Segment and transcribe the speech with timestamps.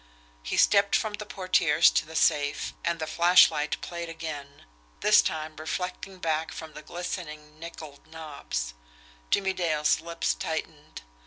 [0.41, 4.65] He stepped from the portieres to the safe, and the flashlight played again
[5.01, 8.73] this time reflecting back from the glistening nickelled knobs.
[9.29, 11.03] Jimmie Dale's lips tightened.